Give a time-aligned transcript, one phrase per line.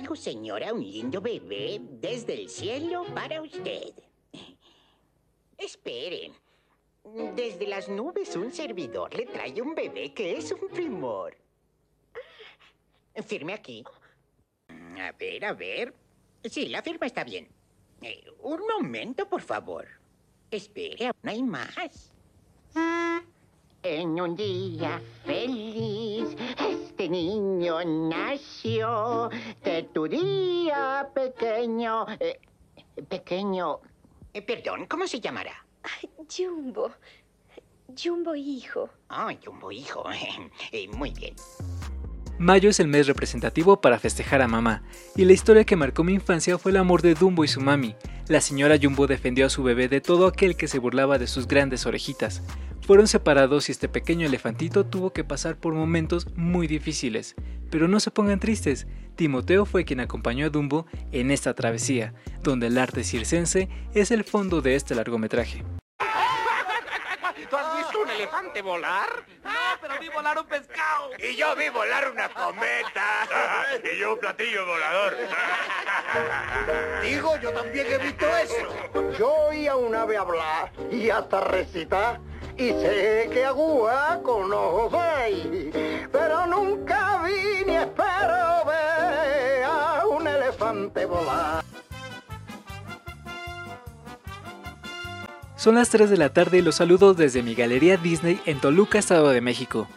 [0.00, 3.92] traigo, señora, un lindo bebé desde el cielo para usted.
[5.58, 6.32] Esperen.
[7.34, 11.36] Desde las nubes un servidor le trae un bebé que es un primor.
[13.26, 13.84] Firme aquí.
[14.98, 15.94] A ver, a ver.
[16.44, 17.48] Sí, la firma está bien.
[18.02, 19.86] Eh, un momento, por favor.
[20.50, 22.10] Espere, aún hay más.
[23.82, 25.99] En un día feliz,
[27.10, 29.28] niño nació.
[29.64, 32.06] De tu día pequeño.
[32.20, 32.38] eh,
[33.08, 33.80] pequeño.
[34.32, 35.52] eh, perdón, ¿cómo se llamará?
[35.82, 36.90] Ay, Jumbo.
[38.00, 38.88] Jumbo hijo.
[39.08, 40.04] Ah, Jumbo hijo.
[40.72, 41.34] Eh, Muy bien.
[42.38, 44.82] Mayo es el mes representativo para festejar a mamá,
[45.14, 47.94] y la historia que marcó mi infancia fue el amor de Dumbo y su mami.
[48.28, 51.46] La señora Jumbo defendió a su bebé de todo aquel que se burlaba de sus
[51.46, 52.42] grandes orejitas.
[52.86, 57.34] Fueron separados y este pequeño elefantito tuvo que pasar por momentos muy difíciles.
[57.70, 62.68] Pero no se pongan tristes, Timoteo fue quien acompañó a Dumbo en esta travesía, donde
[62.68, 65.62] el arte circense es el fondo de este largometraje.
[67.50, 69.08] ¿Tú has visto un elefante volar?
[69.42, 71.10] No, pero vi volar un pescado.
[71.18, 73.26] Y yo vi volar una cometa.
[73.92, 75.16] y yo un platillo volador.
[77.02, 79.18] Digo, yo también he visto eso.
[79.18, 82.20] Yo oí a un ave hablar y hasta recitar.
[82.60, 85.72] Y sé que agua conocéis,
[86.12, 91.64] pero nunca vi ni espero ver a un elefante volar.
[95.56, 98.98] Son las 3 de la tarde y los saludo desde mi galería Disney en Toluca,
[98.98, 99.88] Estado de México.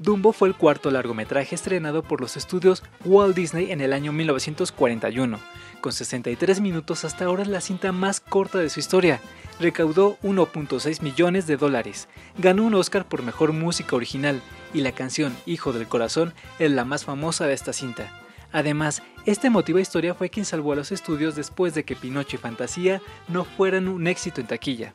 [0.00, 5.38] Dumbo fue el cuarto largometraje estrenado por los estudios Walt Disney en el año 1941.
[5.82, 9.20] Con 63 minutos hasta ahora es la cinta más corta de su historia.
[9.60, 12.08] Recaudó 1.6 millones de dólares.
[12.38, 14.40] Ganó un Oscar por mejor música original
[14.72, 18.10] y la canción Hijo del Corazón es la más famosa de esta cinta.
[18.52, 22.38] Además, esta emotiva historia fue quien salvó a los estudios después de que Pinocho y
[22.38, 24.94] Fantasía no fueran un éxito en taquilla.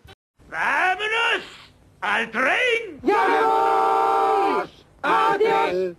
[0.49, 1.45] ¡Vámonos!
[2.01, 3.84] ¡Al tren!
[5.07, 5.95] ¡Adiós!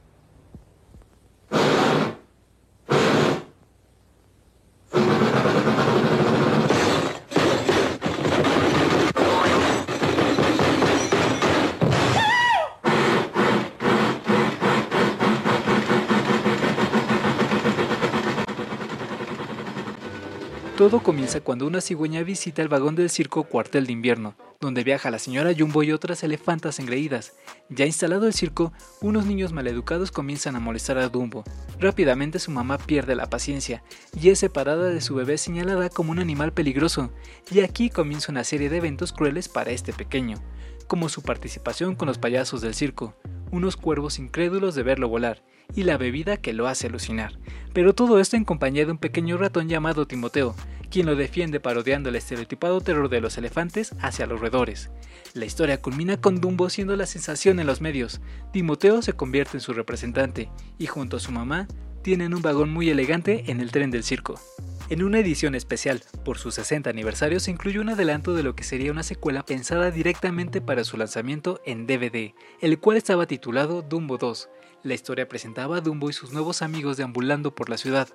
[20.76, 25.10] Todo comienza cuando una cigüeña visita el vagón del circo Cuartel de Invierno, donde viaja
[25.10, 27.34] la señora Jumbo y otras elefantas engreídas.
[27.68, 31.44] Ya instalado el circo, unos niños maleducados comienzan a molestar a Dumbo.
[31.78, 33.82] Rápidamente su mamá pierde la paciencia
[34.18, 37.10] y es separada de su bebé señalada como un animal peligroso,
[37.50, 40.38] y aquí comienza una serie de eventos crueles para este pequeño,
[40.86, 43.14] como su participación con los payasos del circo,
[43.50, 45.42] unos cuervos incrédulos de verlo volar,
[45.74, 47.38] y la bebida que lo hace alucinar.
[47.72, 50.54] Pero todo esto en compañía de un pequeño ratón llamado Timoteo,
[50.90, 54.90] quien lo defiende parodiando el estereotipado terror de los elefantes hacia los roedores.
[55.34, 58.20] La historia culmina con Dumbo siendo la sensación en los medios.
[58.52, 60.48] Timoteo se convierte en su representante
[60.78, 61.66] y junto a su mamá
[62.02, 64.40] tienen un vagón muy elegante en el tren del circo.
[64.88, 68.62] En una edición especial por su 60 aniversario se incluyó un adelanto de lo que
[68.62, 74.16] sería una secuela pensada directamente para su lanzamiento en DVD, el cual estaba titulado Dumbo
[74.16, 74.48] 2.
[74.84, 78.08] La historia presentaba a Dumbo y sus nuevos amigos deambulando por la ciudad.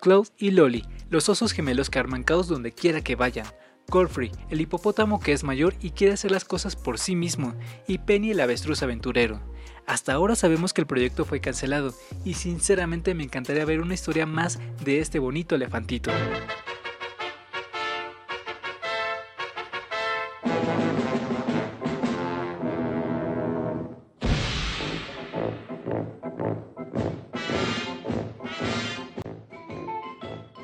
[0.00, 3.46] Cloud y Lolly, los osos gemelos que arman caos donde quiera que vayan.
[3.88, 7.54] Godfrey, el hipopótamo que es mayor y quiere hacer las cosas por sí mismo.
[7.86, 9.42] Y Penny, el avestruz aventurero.
[9.86, 11.92] Hasta ahora sabemos que el proyecto fue cancelado
[12.24, 16.10] y sinceramente me encantaría ver una historia más de este bonito elefantito.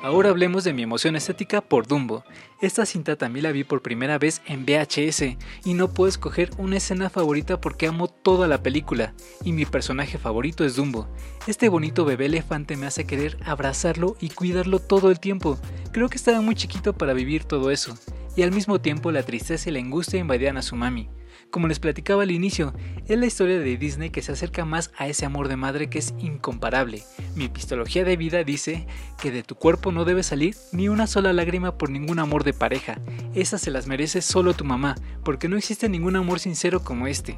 [0.03, 2.23] Ahora hablemos de mi emoción estética por Dumbo.
[2.59, 6.77] Esta cinta también la vi por primera vez en VHS y no puedo escoger una
[6.77, 9.13] escena favorita porque amo toda la película
[9.43, 11.07] y mi personaje favorito es Dumbo.
[11.45, 15.59] Este bonito bebé elefante me hace querer abrazarlo y cuidarlo todo el tiempo.
[15.91, 17.95] Creo que estaba muy chiquito para vivir todo eso
[18.35, 21.09] y al mismo tiempo la tristeza y la angustia invadían a su mami.
[21.51, 22.73] Como les platicaba al inicio,
[23.09, 25.99] es la historia de Disney que se acerca más a ese amor de madre que
[25.99, 27.03] es incomparable.
[27.35, 28.87] Mi epistología de vida dice
[29.21, 32.53] que de tu cuerpo no debe salir ni una sola lágrima por ningún amor de
[32.53, 33.01] pareja.
[33.35, 34.95] Esas se las merece solo tu mamá,
[35.25, 37.37] porque no existe ningún amor sincero como este.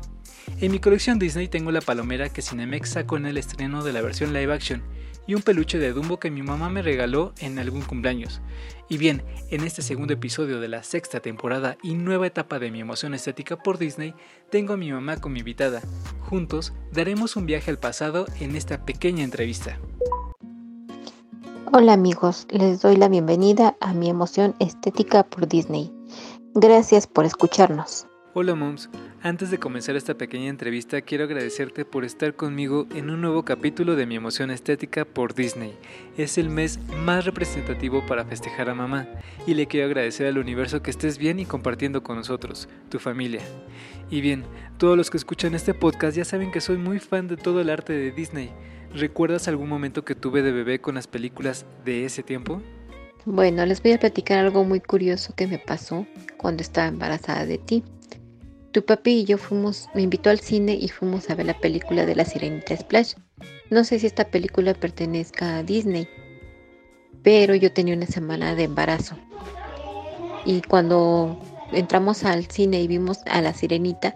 [0.59, 4.01] En mi colección Disney tengo la palomera que Cinemex sacó en el estreno de la
[4.01, 4.83] versión live action
[5.25, 8.41] y un peluche de Dumbo que mi mamá me regaló en algún cumpleaños.
[8.89, 12.81] Y bien, en este segundo episodio de la sexta temporada y nueva etapa de mi
[12.81, 14.13] emoción estética por Disney,
[14.49, 15.81] tengo a mi mamá como invitada.
[16.29, 19.79] Juntos daremos un viaje al pasado en esta pequeña entrevista.
[21.71, 25.91] Hola amigos, les doy la bienvenida a mi emoción estética por Disney.
[26.53, 28.05] Gracias por escucharnos.
[28.35, 28.89] Hola moms,
[29.23, 33.95] antes de comenzar esta pequeña entrevista quiero agradecerte por estar conmigo en un nuevo capítulo
[33.95, 35.73] de mi emoción estética por Disney.
[36.17, 39.07] Es el mes más representativo para festejar a mamá
[39.47, 43.39] y le quiero agradecer al universo que estés bien y compartiendo con nosotros, tu familia.
[44.11, 44.43] Y bien,
[44.77, 47.69] todos los que escuchan este podcast ya saben que soy muy fan de todo el
[47.69, 48.51] arte de Disney.
[48.93, 52.61] ¿Recuerdas algún momento que tuve de bebé con las películas de ese tiempo?
[53.23, 56.05] Bueno, les voy a platicar algo muy curioso que me pasó
[56.35, 57.85] cuando estaba embarazada de ti.
[58.73, 62.07] Tu papi y yo fuimos, me invitó al cine y fuimos a ver la película
[62.07, 63.13] de la Sirenita Splash.
[63.69, 66.07] No sé si esta película pertenezca a Disney,
[67.21, 69.15] pero yo tenía una semana de embarazo.
[70.43, 71.37] Y cuando
[71.71, 74.15] entramos al cine y vimos a la sirenita,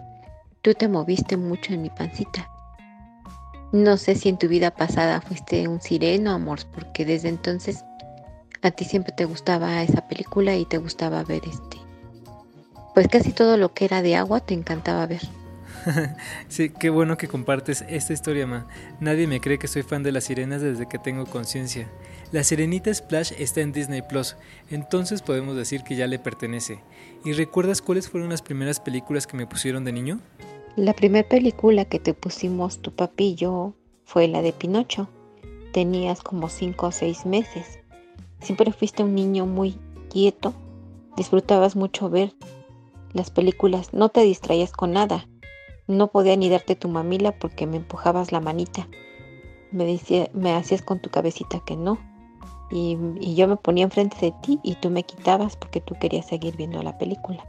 [0.60, 2.50] tú te moviste mucho en mi pancita.
[3.70, 7.84] No sé si en tu vida pasada fuiste un sireno, amor, porque desde entonces
[8.62, 11.77] a ti siempre te gustaba esa película y te gustaba ver este
[12.98, 15.20] pues casi todo lo que era de agua te encantaba ver.
[16.48, 18.66] sí, qué bueno que compartes esta historia, Ma.
[18.98, 21.88] Nadie me cree que soy fan de las sirenas desde que tengo conciencia.
[22.32, 24.34] La Sirenita Splash está en Disney Plus,
[24.68, 26.80] entonces podemos decir que ya le pertenece.
[27.24, 30.18] ¿Y recuerdas cuáles fueron las primeras películas que me pusieron de niño?
[30.74, 33.74] La primera película que te pusimos tu papi y yo
[34.06, 35.08] fue la de Pinocho.
[35.72, 37.78] Tenías como 5 o 6 meses.
[38.40, 39.78] Siempre fuiste un niño muy
[40.10, 40.52] quieto.
[41.16, 42.34] Disfrutabas mucho ver
[43.12, 45.26] las películas, no te distraías con nada.
[45.86, 48.88] No podía ni darte tu mamila porque me empujabas la manita.
[49.72, 51.98] Me, decía, me hacías con tu cabecita que no.
[52.70, 56.26] Y, y yo me ponía enfrente de ti y tú me quitabas porque tú querías
[56.26, 57.42] seguir viendo la película.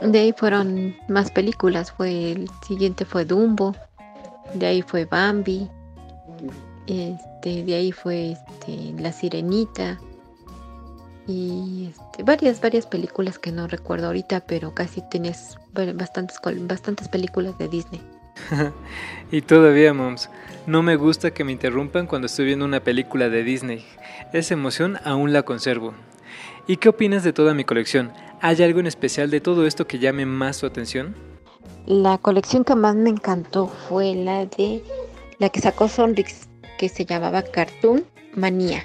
[0.00, 1.92] De ahí fueron más películas.
[1.92, 3.74] Fue el siguiente fue Dumbo.
[4.54, 5.70] De ahí fue Bambi.
[6.86, 9.98] Este, de ahí fue este, La Sirenita
[11.26, 17.56] y este, varias, varias películas que no recuerdo ahorita, pero casi tienes bastantes, bastantes películas
[17.58, 18.02] de Disney.
[19.30, 20.28] y todavía, moms,
[20.66, 23.84] no me gusta que me interrumpan cuando estoy viendo una película de Disney.
[24.32, 25.94] Esa emoción aún la conservo.
[26.66, 28.12] ¿Y qué opinas de toda mi colección?
[28.40, 31.14] ¿Hay algo en especial de todo esto que llame más tu atención?
[31.86, 34.82] La colección que más me encantó fue la de
[35.38, 36.48] la que sacó Sonrix,
[36.78, 38.04] que se llamaba Cartoon
[38.34, 38.84] Manía.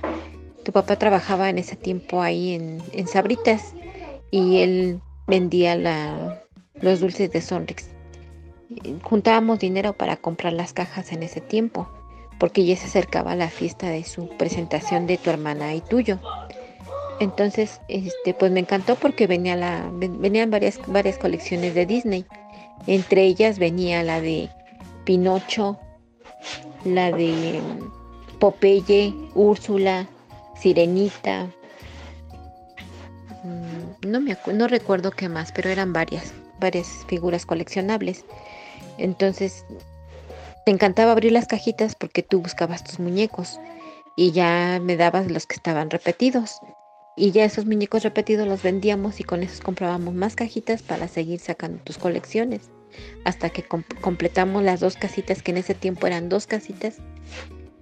[0.64, 3.74] Tu papá trabajaba en ese tiempo ahí en, Sabritas
[4.32, 5.76] y él vendía
[6.82, 7.90] los dulces de Sonrix.
[9.04, 11.90] Juntábamos dinero para comprar las cajas en ese tiempo,
[12.40, 16.20] porque ya se acercaba la fiesta de su presentación de tu hermana y tuyo.
[17.20, 22.26] Entonces, este, pues me encantó porque venía la, venían varias, varias colecciones de Disney.
[22.88, 24.50] Entre ellas venía la de
[25.04, 25.80] Pinocho,
[26.86, 27.60] la de
[28.40, 30.08] Popeye, Úrsula,
[30.60, 31.50] Sirenita.
[33.44, 38.26] Mm, no, me no recuerdo qué más, pero eran varias, varias figuras coleccionables.
[38.98, 39.66] Entonces,
[40.66, 43.60] te encantaba abrir las cajitas porque tú buscabas tus muñecos
[44.18, 46.60] y ya me dabas los que estaban repetidos.
[47.16, 51.40] Y ya esos muñecos repetidos los vendíamos y con esos comprábamos más cajitas para seguir
[51.40, 52.70] sacando tus colecciones.
[53.24, 56.98] Hasta que completamos las dos casitas, que en ese tiempo eran dos casitas.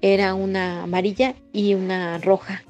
[0.02, 2.64] Era una amarilla y una roja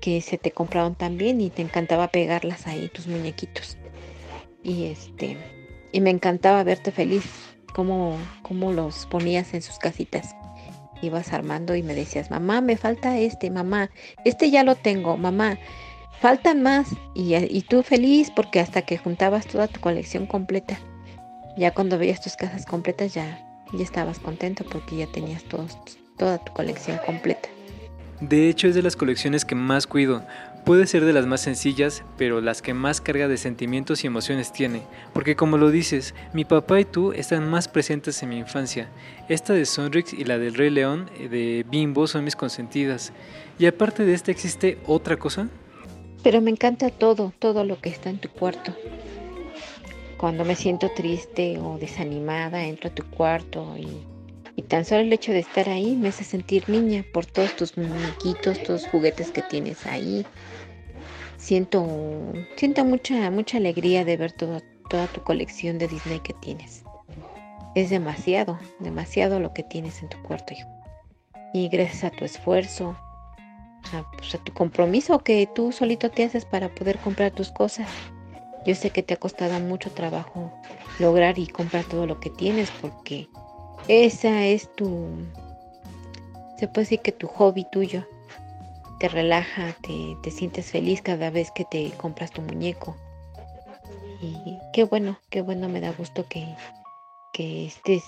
[0.00, 3.76] que se te compraron también y te encantaba pegarlas ahí, tus muñequitos.
[4.62, 5.36] Y este,
[5.92, 7.24] y me encantaba verte feliz,
[7.74, 10.34] cómo, cómo los ponías en sus casitas.
[11.02, 13.90] Ibas armando y me decías, mamá, me falta este, mamá,
[14.24, 15.58] este ya lo tengo, mamá,
[16.20, 16.88] faltan más.
[17.14, 20.78] Y, y tú feliz porque hasta que juntabas toda tu colección completa,
[21.56, 25.78] ya cuando veías tus casas completas ya, ya estabas contento porque ya tenías todos,
[26.18, 27.48] toda tu colección completa.
[28.20, 30.22] De hecho es de las colecciones que más cuido.
[30.64, 34.52] Puede ser de las más sencillas, pero las que más carga de sentimientos y emociones
[34.52, 34.82] tiene,
[35.14, 38.90] porque como lo dices, mi papá y tú están más presentes en mi infancia.
[39.30, 43.14] Esta de Sonrix y la del Rey León eh, de Bimbo son mis consentidas.
[43.58, 45.48] Y aparte de esta, ¿existe otra cosa?
[46.22, 48.76] Pero me encanta todo, todo lo que está en tu cuarto.
[50.18, 53.88] Cuando me siento triste o desanimada, entro a tu cuarto y
[54.56, 57.76] y tan solo el hecho de estar ahí me hace sentir niña por todos tus
[57.76, 60.26] muñequitos, todos los juguetes que tienes ahí.
[61.36, 61.86] Siento,
[62.56, 66.84] siento mucha, mucha alegría de ver toda tu colección de Disney que tienes.
[67.74, 70.68] Es demasiado, demasiado lo que tienes en tu cuarto, hijo.
[71.54, 72.96] Y gracias a tu esfuerzo,
[73.92, 77.88] a, pues, a tu compromiso que tú solito te haces para poder comprar tus cosas.
[78.66, 80.52] Yo sé que te ha costado mucho trabajo
[80.98, 83.28] lograr y comprar todo lo que tienes porque
[83.90, 85.08] esa es tu,
[86.58, 88.06] se puede decir que tu hobby tuyo.
[89.00, 92.96] te relaja, te, te sientes feliz cada vez que te compras tu muñeco.
[94.22, 96.46] Y qué bueno, qué bueno, me da gusto que,
[97.32, 98.04] que estés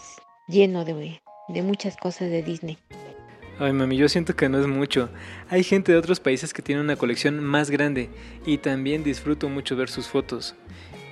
[0.46, 2.78] lleno de, de muchas cosas de Disney.
[3.58, 5.08] Ay, mami, yo siento que no es mucho.
[5.48, 8.10] Hay gente de otros países que tiene una colección más grande
[8.44, 10.54] y también disfruto mucho ver sus fotos.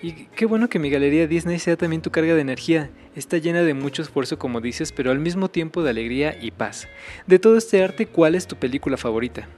[0.03, 2.91] Y qué bueno que mi galería Disney sea también tu carga de energía.
[3.17, 6.87] Está llena de mucho esfuerzo, como dices, pero al mismo tiempo de alegría y paz.
[7.27, 9.49] De todo este arte, ¿cuál es tu película favorita?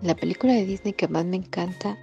[0.00, 1.98] La película de Disney que más me encanta,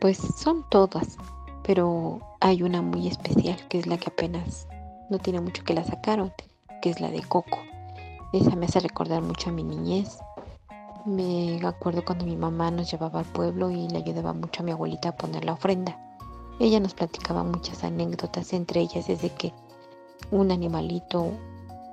[0.00, 1.18] pues son todas,
[1.64, 4.66] pero hay una muy especial que es la que apenas
[5.10, 6.32] no tiene mucho que la sacaron,
[6.80, 7.58] que es la de Coco.
[8.32, 10.18] Esa me hace recordar mucho a mi niñez.
[11.04, 14.72] Me acuerdo cuando mi mamá nos llevaba al pueblo y le ayudaba mucho a mi
[14.72, 15.98] abuelita a poner la ofrenda.
[16.58, 19.52] Ella nos platicaba muchas anécdotas, entre ellas es de que
[20.30, 21.32] un animalito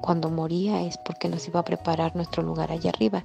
[0.01, 3.24] cuando moría es porque nos iba a preparar nuestro lugar allá arriba.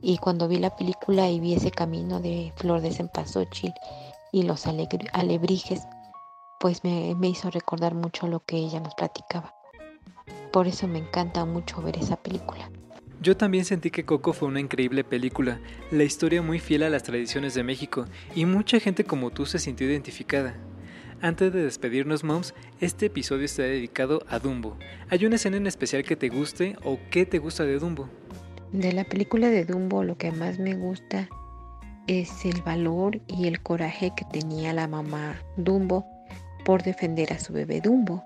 [0.00, 3.72] Y cuando vi la película y vi ese camino de flor de cempasúchil
[4.32, 5.82] y los alebrijes,
[6.58, 9.54] pues me, me hizo recordar mucho lo que ella nos platicaba.
[10.52, 12.70] Por eso me encanta mucho ver esa película.
[13.20, 15.60] Yo también sentí que Coco fue una increíble película,
[15.92, 19.60] la historia muy fiel a las tradiciones de México y mucha gente como tú se
[19.60, 20.56] sintió identificada.
[21.22, 24.76] Antes de despedirnos, Moms, este episodio está dedicado a Dumbo.
[25.08, 28.08] ¿Hay una escena en especial que te guste o qué te gusta de Dumbo?
[28.72, 31.28] De la película de Dumbo lo que más me gusta
[32.08, 36.04] es el valor y el coraje que tenía la mamá Dumbo
[36.64, 38.24] por defender a su bebé Dumbo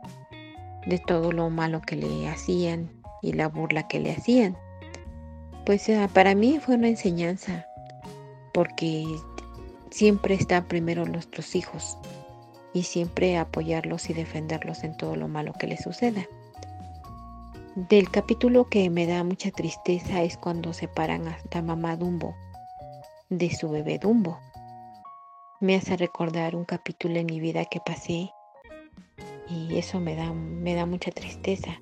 [0.87, 4.57] de todo lo malo que le hacían y la burla que le hacían.
[5.67, 7.67] Pues ah, para mí fue una enseñanza
[8.55, 9.05] porque
[9.91, 11.99] siempre están primero nuestros hijos
[12.77, 16.27] y siempre apoyarlos y defenderlos en todo lo malo que les suceda.
[17.75, 22.37] Del capítulo que me da mucha tristeza es cuando separan a la mamá Dumbo
[23.31, 24.39] de su bebé Dumbo.
[25.59, 28.31] Me hace recordar un capítulo en mi vida que pasé
[29.49, 31.81] y eso me da, me da mucha tristeza.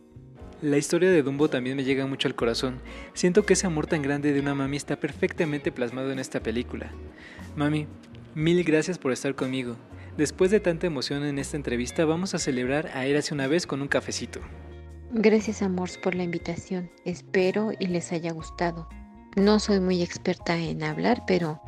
[0.62, 2.80] La historia de Dumbo también me llega mucho al corazón.
[3.14, 6.92] Siento que ese amor tan grande de una mami está perfectamente plasmado en esta película.
[7.56, 7.88] Mami,
[8.36, 9.76] mil gracias por estar conmigo.
[10.16, 13.82] Después de tanta emoción en esta entrevista, vamos a celebrar a Érase una vez con
[13.82, 14.40] un cafecito.
[15.10, 16.90] Gracias, Amors, por la invitación.
[17.04, 18.88] Espero y les haya gustado.
[19.36, 21.60] No soy muy experta en hablar, pero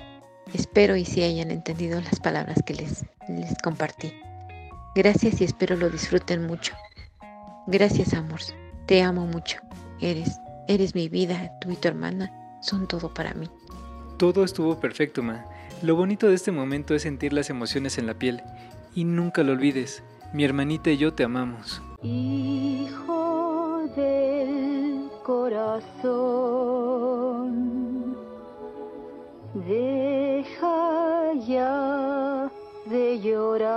[0.54, 4.12] espero y si hayan entendido las palabras que les, les compartí.
[4.94, 6.72] Gracias y espero lo disfruten mucho.
[7.66, 8.54] Gracias, amores.
[8.86, 9.58] Te amo mucho.
[10.00, 10.38] Eres,
[10.68, 13.50] eres mi vida, tú y tu hermana son todo para mí.
[14.18, 15.44] Todo estuvo perfecto, Ma.
[15.82, 18.42] Lo bonito de este momento es sentir las emociones en la piel.
[18.94, 20.02] Y nunca lo olvides,
[20.32, 21.82] mi hermanita y yo te amamos.
[22.02, 26.16] Hijo del corazón,
[29.52, 32.50] deja ya
[32.86, 33.76] de llorar.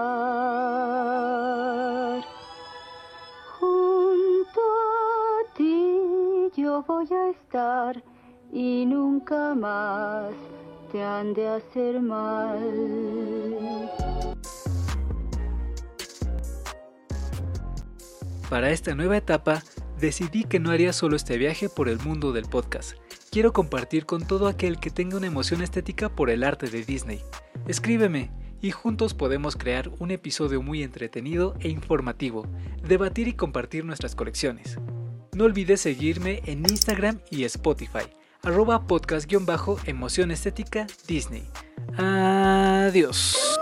[3.59, 5.99] Junto a ti
[6.55, 8.01] yo voy a estar
[8.53, 10.33] y nunca más
[10.91, 12.59] te han de hacer mal.
[18.49, 19.63] Para esta nueva etapa,
[19.99, 22.97] decidí que no haría solo este viaje por el mundo del podcast.
[23.31, 27.21] Quiero compartir con todo aquel que tenga una emoción estética por el arte de Disney.
[27.67, 28.31] Escríbeme
[28.61, 32.47] y juntos podemos crear un episodio muy entretenido e informativo,
[32.83, 34.79] debatir y compartir nuestras colecciones.
[35.35, 38.07] No olvides seguirme en Instagram y Spotify,
[38.43, 41.47] arroba podcast-emoción estética Disney.
[41.97, 43.58] Adiós.